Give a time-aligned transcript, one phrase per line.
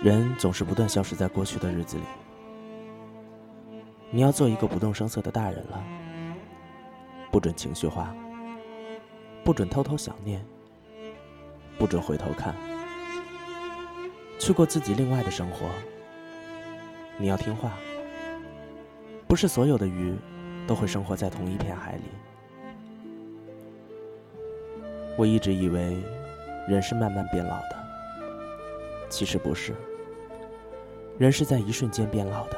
[0.00, 2.04] 人总是不断消失在过去的日子里。
[4.10, 5.84] 你要做一个不动声色的大人了，
[7.32, 8.14] 不准情绪化，
[9.44, 10.40] 不准偷偷想念，
[11.76, 12.54] 不准回头看，
[14.38, 15.66] 去过自己另外的生活。
[17.16, 17.72] 你要听话，
[19.26, 20.16] 不是所有的鱼
[20.66, 22.04] 都会生活在同一片海里。
[25.16, 25.98] 我一直以为
[26.68, 27.76] 人是慢慢变老的，
[29.10, 29.74] 其实不是，
[31.18, 32.56] 人是在一瞬间变老的。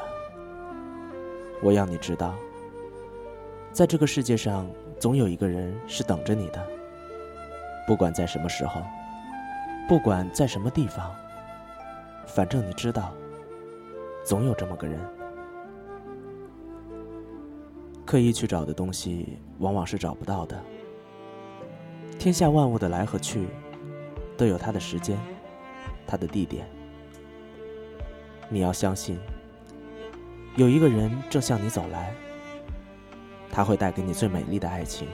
[1.62, 2.34] 我要你知道，
[3.73, 6.62] 在这个世界上，总有一个人是等着你的，
[7.86, 8.83] 不管在什么时候，
[9.88, 11.10] 不管在什么地方，
[12.27, 13.12] 反正你知道。
[14.23, 15.00] 总有这么个人，
[18.05, 20.62] 刻意去找的东西，往往是找不到的。
[22.19, 23.48] 天下万物的来和去，
[24.36, 25.19] 都有它的时间，
[26.06, 26.69] 它的地点。
[28.53, 29.17] 你要相信，
[30.56, 32.12] 有一个人正向你走来，
[33.48, 35.06] 他会带给你最美丽的爱情。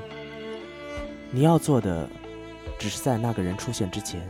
[1.30, 2.08] 你要做的，
[2.78, 4.26] 只是在那个人出现之前，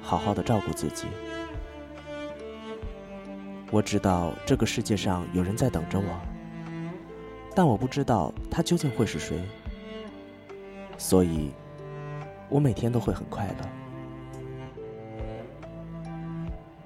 [0.00, 1.06] 好好的照顾自己。
[3.70, 6.20] 我知道这个世界上有人在等着我，
[7.54, 9.38] 但我不知道他究竟会是谁，
[10.96, 11.50] 所以，
[12.48, 13.79] 我每天都会很快乐。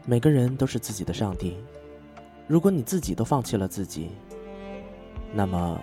[0.06, 1.56] 每个人都是自己的上帝，
[2.46, 4.10] 如果你自己都放弃了自己，
[5.32, 5.80] 那么，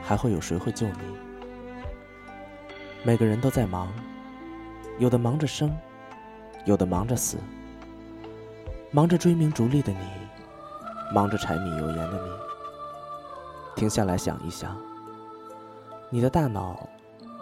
[0.00, 0.98] 还会有谁会救你？
[3.02, 3.92] 每个人都在忙，
[5.00, 5.76] 有的忙着生，
[6.66, 7.36] 有的忙着死，
[8.92, 9.98] 忙着追名逐利的你。
[11.12, 12.30] 忙着柴米油盐的你，
[13.76, 14.76] 停下来想一想，
[16.10, 16.88] 你的大脑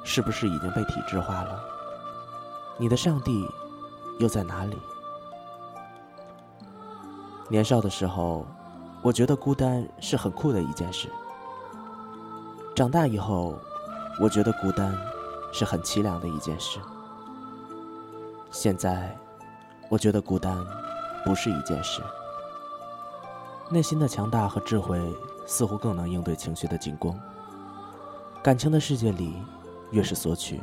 [0.02, 1.62] 是不是已经被体制化了？
[2.78, 3.46] 你的上帝
[4.18, 4.76] 又在哪里？
[7.52, 8.46] 年少的时候，
[9.02, 11.06] 我觉得孤单是很酷的一件事。
[12.74, 13.58] 长大以后，
[14.18, 14.96] 我觉得孤单
[15.52, 16.80] 是很凄凉的一件事。
[18.50, 19.14] 现在，
[19.90, 20.56] 我觉得孤单
[21.26, 22.00] 不是一件事。
[23.68, 24.98] 内心的强大和智慧，
[25.46, 27.14] 似乎更能应对情绪的进攻。
[28.42, 29.36] 感情的世界里，
[29.90, 30.58] 越是索取，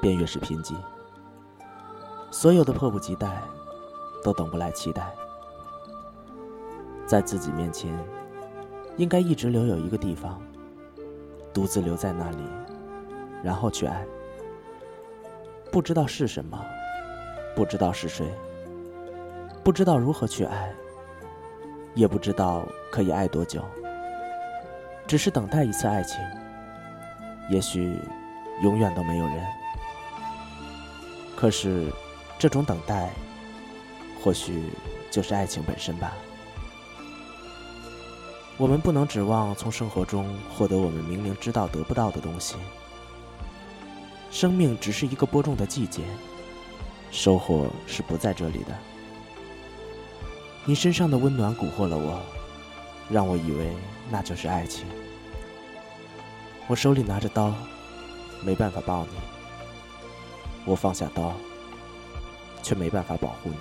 [0.00, 0.76] 便越是贫瘠。
[2.30, 3.42] 所有的迫不及待，
[4.22, 5.12] 都等不来期待。
[7.06, 7.96] 在自己面前，
[8.96, 10.42] 应该一直留有一个地方，
[11.54, 12.42] 独自留在那里，
[13.42, 14.04] 然后去爱。
[15.70, 16.58] 不知道是什么，
[17.54, 18.26] 不知道是谁，
[19.62, 20.72] 不知道如何去爱。
[21.94, 23.64] 也不知道可以爱多久，
[25.06, 26.20] 只是等待一次爱情。
[27.48, 27.98] 也许
[28.62, 29.46] 永远都没有人。
[31.34, 31.90] 可是，
[32.38, 33.08] 这种等待，
[34.22, 34.64] 或许
[35.10, 36.12] 就是爱情本身吧。
[38.58, 42.56] 我们不能指望从生活中获得我们明明知道得不到的东西。
[44.30, 46.02] 生命只是一个播种的季节，
[47.10, 48.74] 收获是不在这里的。
[50.64, 52.20] 你身上的温暖蛊惑了我，
[53.10, 53.74] 让我以为
[54.10, 54.86] 那就是爱情。
[56.66, 57.54] 我手里拿着刀，
[58.42, 59.12] 没办法抱你；
[60.64, 61.32] 我放下刀，
[62.62, 63.56] 却没办法保护你。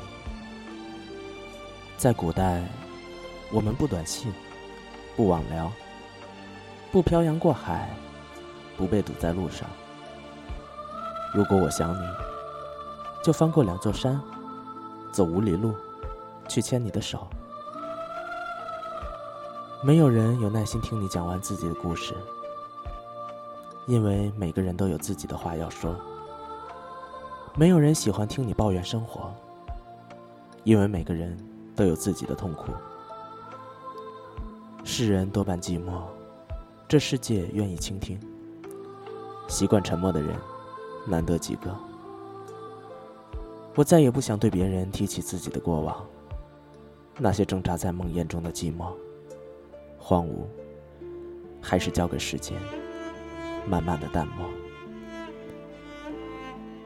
[1.97, 2.63] 在古代，
[3.51, 4.33] 我们不短信，
[5.15, 5.71] 不网聊，
[6.91, 7.89] 不漂洋过海，
[8.77, 9.67] 不被堵在路上。
[11.33, 12.07] 如果我想你，
[13.23, 14.21] 就翻过两座山，
[15.11, 15.73] 走五里路。
[16.47, 17.27] 去牵你的手，
[19.83, 22.13] 没有人有耐心听你讲完自己的故事，
[23.87, 25.95] 因为每个人都有自己的话要说。
[27.55, 29.33] 没有人喜欢听你抱怨生活，
[30.63, 31.35] 因为每个人
[31.75, 32.71] 都有自己的痛苦。
[34.87, 36.03] 世人多半寂寞，
[36.87, 38.19] 这世界愿意倾听。
[39.47, 40.37] 习惯沉默的人，
[41.07, 41.75] 难得几个。
[43.73, 46.05] 我再也不想对别人提起自己的过往。
[47.17, 48.93] 那些挣扎在梦魇中的寂寞、
[49.97, 50.45] 荒芜，
[51.59, 52.55] 还是交给时间，
[53.67, 54.45] 慢慢的淡漠。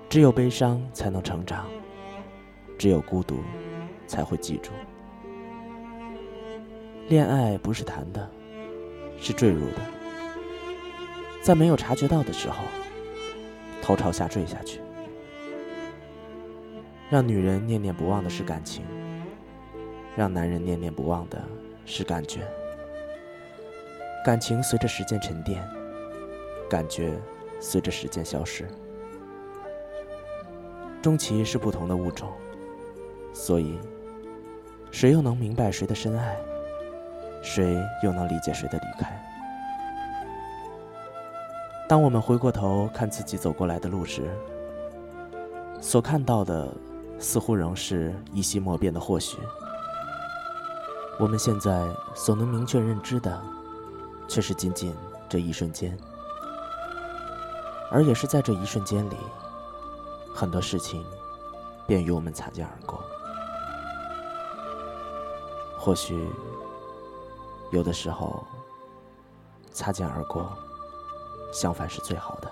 [0.07, 1.66] 只有悲伤才能成长，
[2.78, 3.40] 只有孤独
[4.07, 4.72] 才会记住。
[7.10, 8.30] 恋爱不是谈的，
[9.20, 9.78] 是坠入的，
[11.42, 12.64] 在没有察觉到的时候，
[13.82, 14.80] 头朝下坠下去。
[17.10, 18.86] 让女人念念不忘的是感情。
[20.16, 21.42] 让男人念念不忘的
[21.84, 22.42] 是感觉，
[24.24, 25.68] 感情随着时间沉淀，
[26.70, 27.20] 感觉
[27.60, 28.68] 随着时间消失。
[31.02, 32.30] 终其是不同的物种，
[33.34, 33.80] 所以
[34.92, 36.38] 谁又能明白谁的深爱？
[37.41, 39.25] 谁又能理解谁的离开？
[41.88, 44.30] 当我们回过头看自己走过来的路时，
[45.81, 46.71] 所看到的
[47.18, 49.38] 似乎仍是一稀莫变的或许。
[51.19, 53.41] 我们现在所能明确认知的，
[54.27, 54.95] 却是仅仅
[55.27, 55.97] 这一瞬间，
[57.91, 59.18] 而也是在这一瞬间里，
[60.33, 61.03] 很多事情
[61.88, 63.03] 便与我们擦肩而过。
[65.77, 66.30] 或许，
[67.71, 68.44] 有的时候，
[69.71, 70.51] 擦肩而过，
[71.54, 72.51] 相反是最好的。